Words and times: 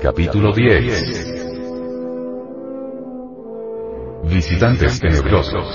Capítulo 0.00 0.52
10. 0.52 1.34
Visitantes 4.30 5.00
tenebrosos. 5.00 5.66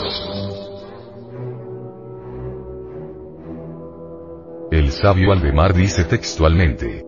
El 4.71 4.91
sabio 4.91 5.33
Aldemar 5.33 5.73
dice 5.73 6.05
textualmente. 6.05 7.03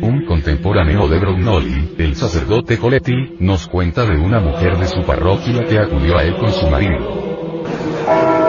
Un 0.00 0.26
contemporáneo 0.28 1.08
de 1.08 1.18
Brognoli, 1.18 1.96
el 1.98 2.14
sacerdote 2.14 2.78
Coletti, 2.78 3.36
nos 3.40 3.66
cuenta 3.66 4.04
de 4.04 4.16
una 4.16 4.38
mujer 4.38 4.78
de 4.78 4.86
su 4.86 5.02
parroquia 5.02 5.64
que 5.64 5.80
acudió 5.80 6.16
a 6.18 6.22
él 6.22 6.36
con 6.38 6.52
su 6.52 6.68
marido. 6.68 8.41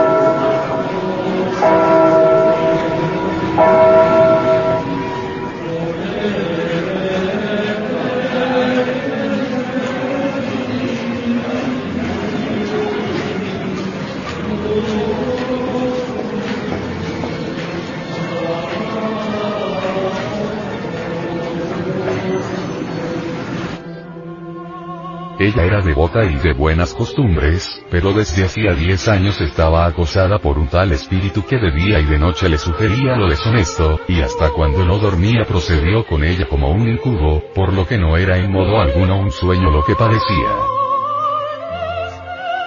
Ella 25.44 25.66
era 25.66 25.82
devota 25.82 26.24
y 26.24 26.36
de 26.36 26.54
buenas 26.54 26.94
costumbres, 26.94 27.84
pero 27.92 28.14
desde 28.14 28.46
hacía 28.46 28.74
10 28.74 29.10
años 29.10 29.42
estaba 29.42 29.86
acosada 29.86 30.40
por 30.40 30.58
un 30.58 30.70
tal 30.70 30.94
espíritu 30.94 31.46
que 31.46 31.58
de 31.58 31.70
día 31.70 32.00
y 32.00 32.06
de 32.06 32.18
noche 32.18 32.48
le 32.48 32.58
sugería 32.58 33.18
lo 33.18 33.28
deshonesto, 33.28 34.00
y 34.08 34.22
hasta 34.22 34.52
cuando 34.52 34.86
no 34.86 35.00
dormía 35.00 35.44
procedió 35.46 36.06
con 36.06 36.24
ella 36.24 36.48
como 36.48 36.72
un 36.72 36.88
incubo, 36.88 37.44
por 37.54 37.74
lo 37.74 37.86
que 37.86 37.98
no 37.98 38.16
era 38.16 38.38
en 38.38 38.54
modo 38.54 38.80
alguno 38.80 39.20
un 39.20 39.32
sueño 39.32 39.70
lo 39.70 39.84
que 39.84 39.96
padecía. 39.96 40.50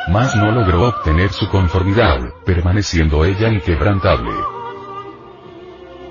Mas 0.08 0.36
no 0.36 0.52
logró 0.52 0.88
obtener 0.88 1.30
su 1.30 1.48
conformidad, 1.48 2.20
permaneciendo 2.44 3.24
ella 3.24 3.48
inquebrantable. 3.48 4.55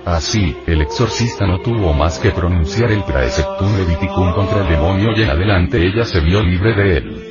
Así, 0.06 0.56
el 0.68 0.82
exorcista 0.82 1.48
no 1.48 1.60
tuvo 1.62 1.92
más 1.92 2.20
que 2.20 2.30
pronunciar 2.30 2.92
el 2.92 3.04
praeceptum 3.04 3.76
leviticum 3.76 4.34
contra 4.34 4.62
el 4.62 4.70
demonio 4.70 5.18
y 5.18 5.24
en 5.24 5.32
adelante 5.32 5.84
ella 5.84 6.06
se 6.06 6.20
vio 6.20 6.44
libre 6.44 6.74
de 6.76 6.98
él. 6.98 7.25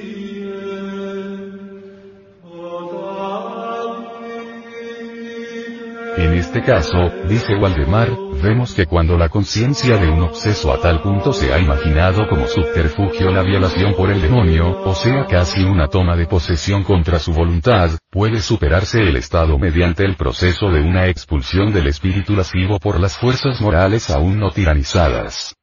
En 6.17 6.33
este 6.35 6.63
caso, 6.63 7.11
dice 7.29 7.57
Waldemar, 7.57 8.09
vemos 8.41 8.73
que 8.73 8.87
cuando 8.87 9.19
la 9.19 9.29
conciencia 9.29 9.97
de 9.97 10.09
un 10.09 10.23
obseso 10.23 10.73
a 10.73 10.81
tal 10.81 11.03
punto 11.03 11.33
se 11.33 11.53
ha 11.53 11.59
imaginado 11.59 12.29
como 12.29 12.47
subterfugio 12.47 13.33
la 13.33 13.43
violación 13.43 13.95
por 13.95 14.11
el 14.11 14.23
demonio, 14.23 14.81
o 14.85 14.95
sea 14.95 15.27
casi 15.27 15.65
una 15.65 15.89
toma 15.89 16.17
de 16.17 16.27
posesión 16.27 16.85
contra 16.85 17.19
su 17.19 17.33
voluntad, 17.33 17.91
puede 18.11 18.41
superarse 18.41 19.01
el 19.01 19.17
estado 19.17 19.59
mediante 19.59 20.05
el 20.05 20.15
proceso 20.15 20.71
de 20.71 20.83
una 20.83 21.09
expulsión 21.09 21.73
del 21.73 21.89
espíritu 21.89 22.37
lascivo 22.37 22.79
por 22.79 23.01
las 23.01 23.19
fuerzas 23.19 23.61
morales 23.61 24.09
aún 24.11 24.39
no 24.39 24.53
tiranizadas. 24.53 25.57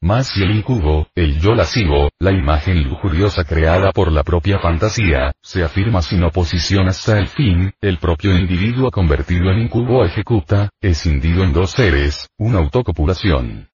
Más 0.00 0.28
si 0.28 0.44
el 0.44 0.52
incubo, 0.52 1.08
el 1.16 1.40
yo 1.40 1.54
lascivo, 1.54 2.10
la 2.20 2.30
imagen 2.30 2.84
lujuriosa 2.84 3.42
creada 3.42 3.90
por 3.90 4.12
la 4.12 4.22
propia 4.22 4.60
fantasía, 4.60 5.32
se 5.42 5.64
afirma 5.64 6.02
sin 6.02 6.22
oposición 6.22 6.88
hasta 6.88 7.18
el 7.18 7.26
fin, 7.26 7.72
el 7.80 7.98
propio 7.98 8.36
individuo 8.38 8.92
convertido 8.92 9.50
en 9.50 9.58
incubo 9.62 10.04
ejecuta, 10.04 10.70
escindido 10.80 11.42
en 11.42 11.52
dos 11.52 11.72
seres, 11.72 12.28
una 12.38 12.58
autocopulación. 12.58 13.68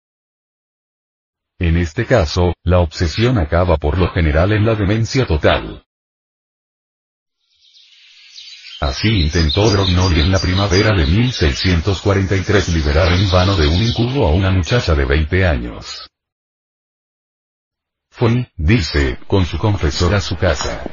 En 1.58 1.78
este 1.78 2.06
caso, 2.06 2.54
la 2.64 2.80
obsesión 2.80 3.40
acaba 3.40 3.78
por 3.78 3.98
lo 3.98 4.12
general 4.12 4.52
en 4.52 4.64
la 4.64 4.76
demencia 4.76 5.26
total. 5.26 5.84
Así 8.80 9.10
intentó 9.10 9.70
Brognoli 9.72 10.22
en 10.22 10.32
la 10.32 10.40
primavera 10.40 10.96
de 10.96 11.06
1643 11.06 12.70
liberar 12.70 13.12
en 13.12 13.30
vano 13.30 13.56
de 13.56 13.68
un 13.68 13.76
incubo 13.76 14.28
a 14.28 14.32
una 14.32 14.50
muchacha 14.52 14.96
de 14.96 15.06
20 15.06 15.46
años. 15.46 16.11
Fue, 18.22 18.52
dice, 18.56 19.18
con 19.26 19.48
su 19.48 19.58
confesor 19.58 20.14
a 20.14 20.22
su 20.22 20.36
casa. 20.36 20.84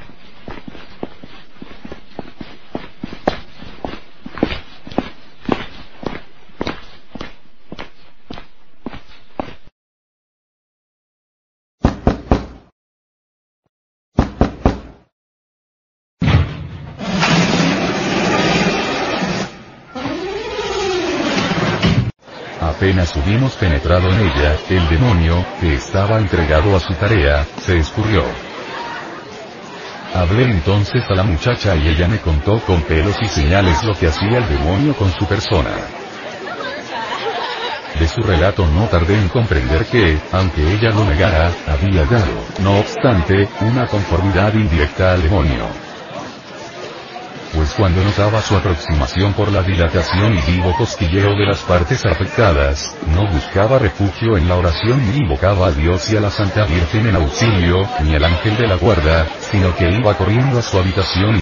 Apenas 22.78 23.12
hubimos 23.16 23.56
penetrado 23.56 24.08
en 24.08 24.20
ella, 24.20 24.56
el 24.70 24.88
demonio, 24.88 25.44
que 25.60 25.74
estaba 25.74 26.18
entregado 26.18 26.76
a 26.76 26.78
su 26.78 26.94
tarea, 26.94 27.44
se 27.66 27.76
escurrió. 27.76 28.22
Hablé 30.14 30.44
entonces 30.44 31.02
a 31.10 31.14
la 31.16 31.24
muchacha 31.24 31.74
y 31.74 31.88
ella 31.88 32.06
me 32.06 32.20
contó 32.20 32.60
con 32.60 32.82
pelos 32.82 33.16
y 33.20 33.26
señales 33.26 33.82
lo 33.82 33.94
que 33.94 34.06
hacía 34.06 34.38
el 34.38 34.48
demonio 34.48 34.94
con 34.94 35.10
su 35.10 35.26
persona. 35.26 35.72
De 37.98 38.06
su 38.06 38.22
relato 38.22 38.64
no 38.68 38.86
tardé 38.86 39.18
en 39.18 39.28
comprender 39.28 39.84
que, 39.86 40.16
aunque 40.30 40.62
ella 40.62 40.90
lo 40.90 41.04
negara, 41.04 41.50
había 41.66 42.04
dado, 42.04 42.44
no 42.60 42.78
obstante, 42.78 43.48
una 43.62 43.88
conformidad 43.88 44.54
indirecta 44.54 45.14
al 45.14 45.22
demonio 45.24 45.87
pues 47.54 47.72
cuando 47.74 48.02
notaba 48.04 48.40
su 48.42 48.56
aproximación 48.56 49.32
por 49.32 49.50
la 49.50 49.62
dilatación 49.62 50.36
y 50.36 50.52
vivo 50.52 50.74
cosquilleo 50.76 51.34
de 51.34 51.46
las 51.46 51.60
partes 51.60 52.04
afectadas, 52.04 52.96
no 53.14 53.26
buscaba 53.30 53.78
refugio 53.78 54.36
en 54.36 54.48
la 54.48 54.56
oración 54.56 55.00
ni 55.10 55.18
invocaba 55.18 55.68
a 55.68 55.72
Dios 55.72 56.10
y 56.12 56.16
a 56.16 56.20
la 56.20 56.30
Santa 56.30 56.64
Virgen 56.64 57.06
en 57.06 57.16
auxilio, 57.16 57.88
ni 58.04 58.14
al 58.14 58.24
ángel 58.24 58.56
de 58.56 58.66
la 58.66 58.76
guarda, 58.76 59.26
sino 59.50 59.74
que 59.74 59.90
iba 59.90 60.14
corriendo 60.14 60.58
a 60.58 60.62
su 60.62 60.78
habitación 60.78 61.40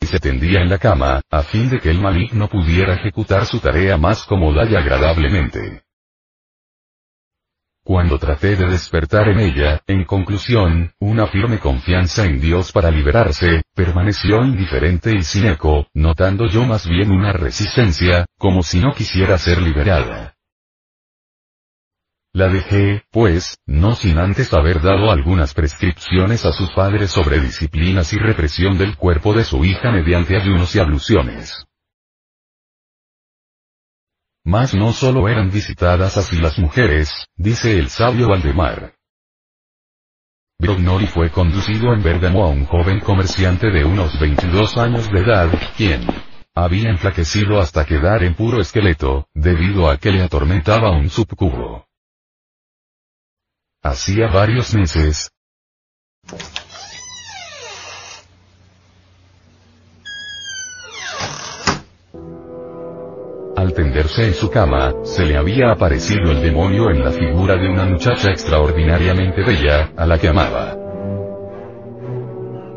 y 0.00 0.06
se 0.06 0.20
tendía 0.20 0.60
en 0.60 0.68
la 0.68 0.78
cama, 0.78 1.20
a 1.30 1.42
fin 1.42 1.68
de 1.70 1.80
que 1.80 1.90
el 1.90 2.00
maligno 2.00 2.48
pudiera 2.48 2.94
ejecutar 2.94 3.46
su 3.46 3.58
tarea 3.58 3.96
más 3.96 4.24
cómoda 4.24 4.64
y 4.68 4.74
agradablemente. 4.74 5.87
Cuando 7.88 8.18
traté 8.18 8.54
de 8.54 8.66
despertar 8.66 9.30
en 9.30 9.40
ella, 9.40 9.80
en 9.86 10.04
conclusión, 10.04 10.92
una 11.00 11.26
firme 11.26 11.58
confianza 11.58 12.26
en 12.26 12.38
Dios 12.38 12.70
para 12.70 12.90
liberarse, 12.90 13.62
permaneció 13.74 14.44
indiferente 14.44 15.16
y 15.16 15.22
sin 15.22 15.46
eco, 15.46 15.86
notando 15.94 16.46
yo 16.48 16.66
más 16.66 16.86
bien 16.86 17.10
una 17.10 17.32
resistencia, 17.32 18.26
como 18.36 18.62
si 18.62 18.80
no 18.80 18.92
quisiera 18.92 19.38
ser 19.38 19.62
liberada. 19.62 20.34
La 22.34 22.48
dejé, 22.48 23.04
pues, 23.10 23.56
no 23.64 23.94
sin 23.94 24.18
antes 24.18 24.52
haber 24.52 24.82
dado 24.82 25.10
algunas 25.10 25.54
prescripciones 25.54 26.44
a 26.44 26.52
sus 26.52 26.70
padres 26.72 27.10
sobre 27.10 27.40
disciplinas 27.40 28.12
y 28.12 28.18
represión 28.18 28.76
del 28.76 28.96
cuerpo 28.96 29.32
de 29.32 29.44
su 29.44 29.64
hija 29.64 29.90
mediante 29.90 30.36
ayunos 30.36 30.76
y 30.76 30.78
abluciones. 30.78 31.67
Mas 34.48 34.72
no 34.72 34.94
solo 34.94 35.28
eran 35.28 35.50
visitadas 35.50 36.16
así 36.16 36.38
las 36.38 36.58
mujeres, 36.58 37.12
dice 37.36 37.78
el 37.78 37.90
sabio 37.90 38.30
Valdemar. 38.30 38.94
Brognori 40.58 41.06
fue 41.06 41.30
conducido 41.30 41.92
en 41.92 42.02
Bergamo 42.02 42.46
a 42.46 42.48
un 42.48 42.64
joven 42.64 43.00
comerciante 43.00 43.70
de 43.70 43.84
unos 43.84 44.18
22 44.18 44.78
años 44.78 45.12
de 45.12 45.20
edad, 45.20 45.50
quien 45.76 46.00
había 46.54 46.88
enflaquecido 46.88 47.60
hasta 47.60 47.84
quedar 47.84 48.22
en 48.24 48.34
puro 48.34 48.62
esqueleto, 48.62 49.28
debido 49.34 49.90
a 49.90 49.98
que 49.98 50.12
le 50.12 50.22
atormentaba 50.22 50.96
un 50.96 51.10
subcubo. 51.10 51.86
hacía 53.82 54.28
varios 54.28 54.72
meses. 54.72 55.30
Al 63.68 63.74
tenderse 63.74 64.24
en 64.24 64.32
su 64.32 64.50
cama, 64.50 64.94
se 65.04 65.26
le 65.26 65.36
había 65.36 65.70
aparecido 65.70 66.32
el 66.32 66.40
demonio 66.40 66.88
en 66.88 67.04
la 67.04 67.10
figura 67.10 67.54
de 67.54 67.68
una 67.68 67.84
muchacha 67.84 68.30
extraordinariamente 68.30 69.44
bella, 69.44 69.90
a 69.94 70.06
la 70.06 70.16
que 70.16 70.28
amaba. 70.28 70.74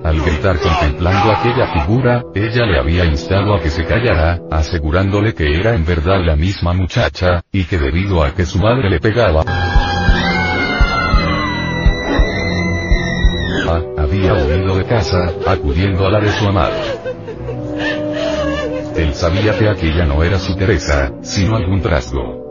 Al 0.03 0.19
gritar 0.19 0.57
contemplando 0.59 1.31
aquella 1.31 1.67
figura, 1.67 2.23
ella 2.35 2.65
le 2.65 2.77
había 2.77 3.05
instado 3.05 3.55
a 3.55 3.61
que 3.61 3.69
se 3.69 3.85
callara, 3.85 4.41
asegurándole 4.51 5.33
que 5.33 5.57
era 5.57 5.75
en 5.75 5.85
verdad 5.85 6.25
la 6.25 6.35
misma 6.35 6.73
muchacha, 6.73 7.41
y 7.53 7.63
que 7.63 7.77
debido 7.77 8.21
a 8.21 8.31
que 8.31 8.45
su 8.45 8.59
madre 8.59 8.89
le 8.89 8.99
pegaba, 8.99 9.45
había 13.97 14.33
huido 14.33 14.75
de 14.75 14.83
casa, 14.83 15.31
acudiendo 15.47 16.05
a 16.05 16.11
la 16.11 16.19
de 16.19 16.33
su 16.33 16.45
amado. 16.45 17.00
Él 18.95 19.13
sabía 19.13 19.57
que 19.57 19.69
aquella 19.69 20.05
no 20.05 20.23
era 20.23 20.37
su 20.37 20.55
Teresa, 20.55 21.13
sino 21.21 21.55
algún 21.55 21.81
trasgo. 21.81 22.41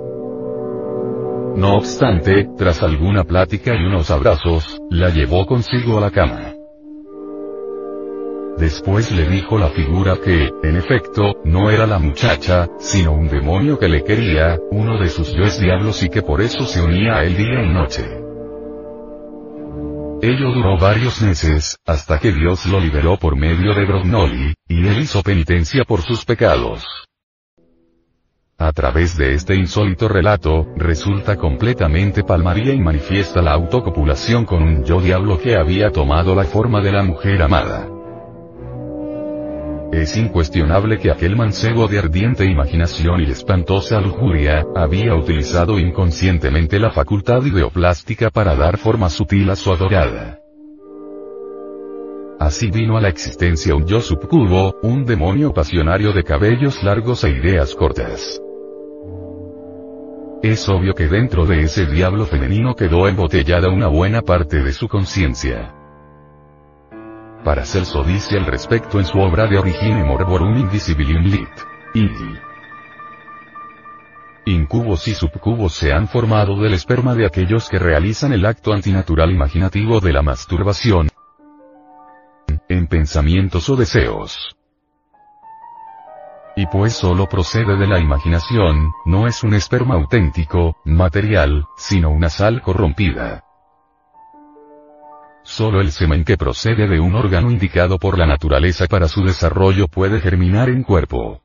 No 1.56 1.76
obstante, 1.76 2.48
tras 2.56 2.82
alguna 2.82 3.24
plática 3.24 3.74
y 3.74 3.84
unos 3.84 4.10
abrazos, 4.10 4.80
la 4.90 5.10
llevó 5.10 5.46
consigo 5.46 5.98
a 5.98 6.00
la 6.00 6.10
cama. 6.10 6.54
Después 8.56 9.10
le 9.12 9.26
dijo 9.26 9.58
la 9.58 9.68
figura 9.68 10.18
que, 10.22 10.50
en 10.62 10.76
efecto, 10.76 11.34
no 11.44 11.70
era 11.70 11.86
la 11.86 11.98
muchacha, 11.98 12.68
sino 12.78 13.12
un 13.12 13.28
demonio 13.28 13.78
que 13.78 13.88
le 13.88 14.04
quería, 14.04 14.58
uno 14.70 14.98
de 14.98 15.08
sus 15.08 15.32
yoes 15.34 15.58
diablos 15.58 16.02
y 16.02 16.08
que 16.08 16.22
por 16.22 16.40
eso 16.40 16.66
se 16.66 16.82
unía 16.82 17.16
a 17.16 17.24
él 17.24 17.36
día 17.36 17.62
y 17.62 17.68
noche. 17.68 18.19
Ello 20.22 20.52
duró 20.52 20.76
varios 20.76 21.22
meses, 21.22 21.78
hasta 21.86 22.18
que 22.18 22.30
Dios 22.30 22.66
lo 22.66 22.78
liberó 22.78 23.16
por 23.16 23.36
medio 23.36 23.72
de 23.74 23.86
Brognoli, 23.86 24.54
y 24.68 24.86
él 24.86 24.98
hizo 25.00 25.22
penitencia 25.22 25.84
por 25.84 26.02
sus 26.02 26.26
pecados. 26.26 26.84
A 28.58 28.70
través 28.72 29.16
de 29.16 29.32
este 29.32 29.54
insólito 29.54 30.08
relato, 30.08 30.66
resulta 30.76 31.36
completamente 31.36 32.22
palmaría 32.22 32.74
y 32.74 32.78
manifiesta 32.78 33.40
la 33.40 33.52
autocopulación 33.52 34.44
con 34.44 34.62
un 34.62 34.84
yo 34.84 35.00
diablo 35.00 35.40
que 35.40 35.56
había 35.56 35.90
tomado 35.90 36.34
la 36.34 36.44
forma 36.44 36.82
de 36.82 36.92
la 36.92 37.02
mujer 37.02 37.40
amada. 37.40 37.88
Es 39.92 40.16
incuestionable 40.16 40.98
que 40.98 41.10
aquel 41.10 41.34
mancebo 41.34 41.88
de 41.88 41.98
ardiente 41.98 42.44
imaginación 42.44 43.22
y 43.22 43.30
espantosa 43.30 44.00
lujuria, 44.00 44.64
había 44.76 45.16
utilizado 45.16 45.80
inconscientemente 45.80 46.78
la 46.78 46.90
facultad 46.92 47.44
ideoplástica 47.44 48.30
para 48.30 48.54
dar 48.54 48.78
forma 48.78 49.10
sutil 49.10 49.50
a 49.50 49.56
su 49.56 49.72
adorada. 49.72 50.38
Así 52.38 52.70
vino 52.70 52.96
a 52.96 53.00
la 53.00 53.08
existencia 53.08 53.74
un 53.74 53.84
yo 53.84 54.00
subcubo, 54.00 54.76
un 54.82 55.04
demonio 55.04 55.52
pasionario 55.52 56.12
de 56.12 56.22
cabellos 56.22 56.82
largos 56.84 57.24
e 57.24 57.30
ideas 57.30 57.74
cortas. 57.74 58.40
Es 60.40 60.68
obvio 60.68 60.94
que 60.94 61.08
dentro 61.08 61.46
de 61.46 61.62
ese 61.62 61.86
diablo 61.86 62.26
femenino 62.26 62.74
quedó 62.76 63.08
embotellada 63.08 63.68
una 63.68 63.88
buena 63.88 64.22
parte 64.22 64.62
de 64.62 64.72
su 64.72 64.88
conciencia. 64.88 65.79
Celso 67.64 68.02
dice 68.04 68.36
al 68.38 68.46
respecto 68.46 68.98
en 68.98 69.04
su 69.04 69.18
obra 69.18 69.46
de 69.46 69.58
Origine 69.58 70.04
Morborum 70.04 70.56
Indicibilium 70.56 71.24
Lit. 71.24 71.48
Incubos 74.46 75.06
y 75.08 75.14
subcubos 75.14 75.74
se 75.74 75.92
han 75.92 76.08
formado 76.08 76.56
del 76.60 76.74
esperma 76.74 77.14
de 77.14 77.26
aquellos 77.26 77.68
que 77.68 77.78
realizan 77.78 78.32
el 78.32 78.46
acto 78.46 78.72
antinatural 78.72 79.30
imaginativo 79.30 80.00
de 80.00 80.12
la 80.12 80.22
masturbación 80.22 81.08
en 82.68 82.86
pensamientos 82.86 83.68
o 83.68 83.76
deseos. 83.76 84.56
Y 86.56 86.66
pues 86.66 86.94
solo 86.94 87.26
procede 87.26 87.76
de 87.76 87.86
la 87.86 87.98
imaginación, 87.98 88.92
no 89.06 89.26
es 89.26 89.42
un 89.44 89.54
esperma 89.54 89.94
auténtico, 89.94 90.76
material, 90.84 91.64
sino 91.76 92.10
una 92.10 92.28
sal 92.28 92.60
corrompida. 92.60 93.44
Solo 95.50 95.80
el 95.80 95.90
semen 95.90 96.22
que 96.22 96.36
procede 96.36 96.86
de 96.86 97.00
un 97.00 97.16
órgano 97.16 97.50
indicado 97.50 97.98
por 97.98 98.16
la 98.16 98.24
naturaleza 98.24 98.86
para 98.86 99.08
su 99.08 99.24
desarrollo 99.24 99.88
puede 99.88 100.20
germinar 100.20 100.68
en 100.68 100.84
cuerpo. 100.84 101.42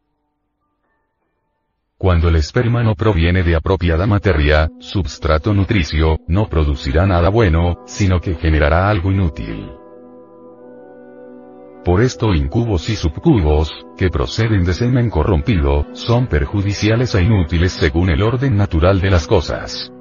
Cuando 1.98 2.30
el 2.30 2.36
esperma 2.36 2.84
no 2.84 2.94
proviene 2.94 3.42
de 3.42 3.56
apropiada 3.56 4.06
materia, 4.06 4.69
substrato 4.80 5.56
nutricio, 5.56 6.19
no 6.28 6.48
producirá 6.48 7.07
nada 7.07 7.30
bueno, 7.30 7.81
sino 7.88 8.22
que 8.22 8.36
generará 8.36 8.92
algo 8.92 9.12
inútil. 9.12 9.72
Por 11.84 12.04
esto 12.04 12.36
incubos 12.36 12.88
y 12.90 12.96
subcubos, 12.96 13.74
que 13.98 14.10
proceden 14.10 14.66
de 14.66 14.75
semen 14.75 15.10
corrompido, 15.10 15.88
son 15.94 16.28
perjudiciales 16.28 17.16
e 17.16 17.24
inútiles 17.24 17.72
según 17.72 18.12
el 18.12 18.22
orden 18.22 18.56
natural 18.56 19.02
de 19.02 19.10
las 19.10 19.25
cosas. 19.25 19.92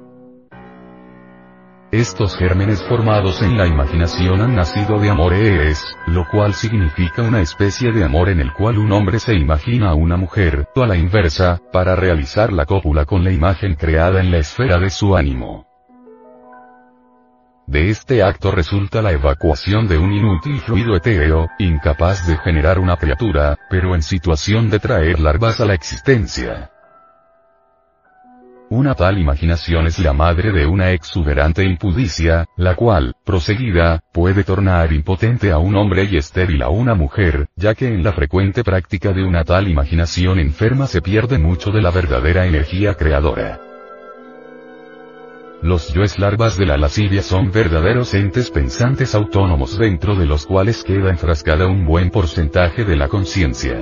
Estos 1.95 2.35
gérmenes 2.35 2.83
formados 2.83 3.41
en 3.41 3.57
la 3.57 3.67
imaginación 3.67 4.41
han 4.41 4.53
nacido 4.53 4.99
de 4.99 5.09
amores, 5.09 5.81
lo 6.07 6.27
cual 6.27 6.53
significa 6.53 7.21
una 7.21 7.39
especie 7.39 7.93
de 7.93 8.03
amor 8.03 8.27
en 8.27 8.41
el 8.41 8.51
cual 8.51 8.79
un 8.79 8.91
hombre 8.91 9.17
se 9.17 9.33
imagina 9.33 9.91
a 9.91 9.93
una 9.93 10.17
mujer, 10.17 10.67
o 10.75 10.83
a 10.83 10.87
la 10.87 10.97
inversa, 10.97 11.61
para 11.71 11.95
realizar 11.95 12.51
la 12.51 12.65
cópula 12.65 13.05
con 13.05 13.23
la 13.23 13.31
imagen 13.31 13.75
creada 13.75 14.19
en 14.19 14.29
la 14.29 14.39
esfera 14.39 14.77
de 14.77 14.89
su 14.89 15.15
ánimo. 15.15 15.67
De 17.65 17.89
este 17.89 18.21
acto 18.23 18.51
resulta 18.51 19.01
la 19.01 19.13
evacuación 19.13 19.87
de 19.87 19.97
un 19.97 20.11
inútil 20.11 20.59
fluido 20.59 20.97
etéreo, 20.97 21.47
incapaz 21.59 22.27
de 22.27 22.35
generar 22.39 22.77
una 22.77 22.97
criatura, 22.97 23.57
pero 23.69 23.95
en 23.95 24.03
situación 24.03 24.69
de 24.69 24.79
traer 24.79 25.21
larvas 25.21 25.61
a 25.61 25.65
la 25.65 25.75
existencia. 25.75 26.71
Una 28.69 28.95
tal 28.95 29.19
imaginación 29.19 29.85
es 29.85 29.99
la 29.99 30.11
madre 30.11 30.51
de 30.51 30.65
una 30.65 30.89
exuberante 30.89 31.63
impudicia, 31.63 32.47
la 32.57 32.75
cual, 32.75 33.13
proseguida, 33.23 34.01
puede 34.11 34.43
tornar 34.43 34.91
impotente 34.91 35.51
a 35.51 35.59
un 35.59 35.75
hombre 35.75 36.05
y 36.05 36.17
estéril 36.17 36.63
a 36.63 36.69
una 36.69 36.95
mujer, 36.95 37.47
ya 37.55 37.75
que 37.75 37.87
en 37.87 38.03
la 38.03 38.11
frecuente 38.11 38.63
práctica 38.63 39.13
de 39.13 39.23
una 39.23 39.43
tal 39.43 39.67
imaginación 39.67 40.39
enferma 40.39 40.87
se 40.87 41.03
pierde 41.03 41.37
mucho 41.37 41.69
de 41.69 41.83
la 41.83 41.91
verdadera 41.91 42.47
energía 42.47 42.95
creadora. 42.95 43.59
Los 45.61 45.93
yoes 45.93 46.17
larvas 46.17 46.57
de 46.57 46.65
la 46.65 46.77
lascivia 46.77 47.21
son 47.21 47.51
verdaderos 47.51 48.15
entes 48.15 48.49
pensantes 48.49 49.13
autónomos 49.13 49.77
dentro 49.77 50.15
de 50.15 50.25
los 50.25 50.47
cuales 50.47 50.83
queda 50.83 51.11
enfrascada 51.11 51.67
un 51.67 51.85
buen 51.85 52.09
porcentaje 52.09 52.83
de 52.83 52.95
la 52.95 53.09
conciencia. 53.09 53.77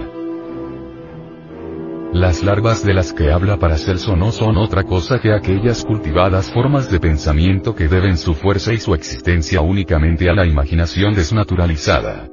Las 2.14 2.44
larvas 2.44 2.86
de 2.86 2.94
las 2.94 3.12
que 3.12 3.32
habla 3.32 3.58
Paracelso 3.58 4.16
no 4.16 4.32
son 4.32 4.56
otra 4.58 4.84
cosa 4.84 5.20
que 5.20 5.34
aquellas 5.34 5.84
cultivadas 5.84 6.52
formas 6.52 6.92
de 6.92 7.00
pensamiento 7.00 7.74
que 7.74 7.88
deben 7.88 8.18
su 8.18 8.36
fuerza 8.36 8.72
y 8.72 8.78
su 8.78 8.94
existencia 8.94 9.62
únicamente 9.62 10.30
a 10.30 10.34
la 10.34 10.46
imaginación 10.46 11.16
desnaturalizada. 11.16 12.33